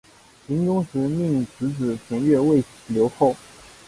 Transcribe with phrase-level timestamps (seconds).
[0.47, 3.35] 临终时命侄子田悦为留后。